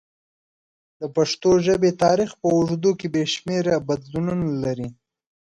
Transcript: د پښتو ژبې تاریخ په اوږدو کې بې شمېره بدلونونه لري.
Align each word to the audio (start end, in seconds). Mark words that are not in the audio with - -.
د 0.99 1.01
پښتو 1.15 1.51
ژبې 1.65 1.91
تاریخ 2.03 2.31
په 2.41 2.47
اوږدو 2.55 2.91
کې 2.99 3.07
بې 3.13 3.23
شمېره 3.33 3.75
بدلونونه 3.87 4.47
لري. 4.63 4.89